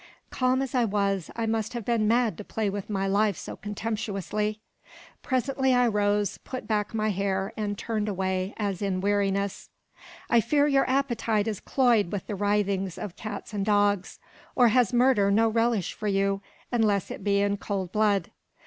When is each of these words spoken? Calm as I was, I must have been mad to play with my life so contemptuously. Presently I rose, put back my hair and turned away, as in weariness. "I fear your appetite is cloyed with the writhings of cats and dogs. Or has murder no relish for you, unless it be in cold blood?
Calm 0.31 0.63
as 0.63 0.73
I 0.73 0.83
was, 0.83 1.29
I 1.35 1.45
must 1.45 1.73
have 1.73 1.85
been 1.85 2.07
mad 2.07 2.35
to 2.39 2.43
play 2.43 2.71
with 2.71 2.89
my 2.89 3.05
life 3.05 3.37
so 3.37 3.55
contemptuously. 3.55 4.59
Presently 5.21 5.75
I 5.75 5.87
rose, 5.89 6.39
put 6.39 6.65
back 6.65 6.95
my 6.95 7.09
hair 7.11 7.53
and 7.55 7.77
turned 7.77 8.09
away, 8.09 8.55
as 8.57 8.81
in 8.81 8.99
weariness. 8.99 9.69
"I 10.27 10.41
fear 10.41 10.65
your 10.65 10.89
appetite 10.89 11.47
is 11.47 11.59
cloyed 11.59 12.11
with 12.11 12.25
the 12.25 12.33
writhings 12.33 12.97
of 12.97 13.15
cats 13.15 13.53
and 13.53 13.63
dogs. 13.63 14.17
Or 14.55 14.69
has 14.69 14.91
murder 14.91 15.29
no 15.29 15.47
relish 15.47 15.93
for 15.93 16.07
you, 16.07 16.41
unless 16.71 17.11
it 17.11 17.23
be 17.23 17.39
in 17.39 17.57
cold 17.57 17.91
blood? 17.91 18.31